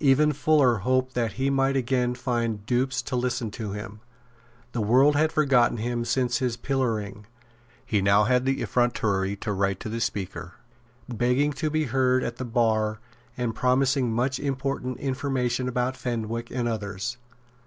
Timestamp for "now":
8.00-8.24